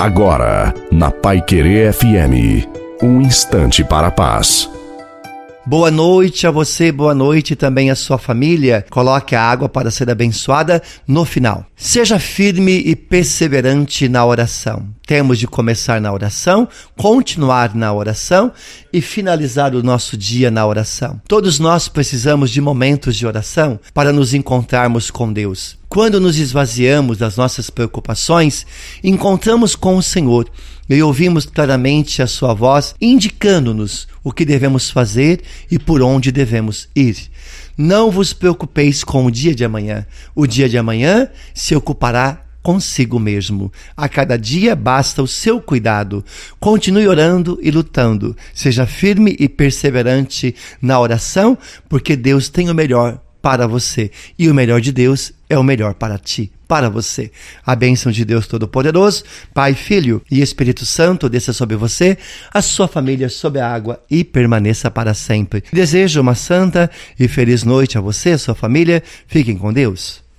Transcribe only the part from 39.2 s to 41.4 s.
o dia de amanhã. O dia de amanhã